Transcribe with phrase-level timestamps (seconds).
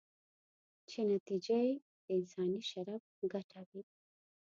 [0.89, 3.81] چې نتیجه یې د انساني شرف ګټه وي.